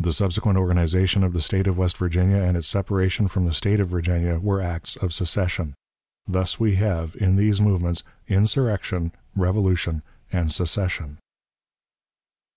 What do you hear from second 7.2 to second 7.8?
these